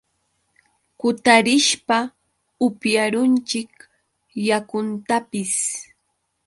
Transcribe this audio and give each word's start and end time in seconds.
kutarishpa 0.99 1.97
upyarunchik 2.67 3.71
yakuntapis. 4.47 5.53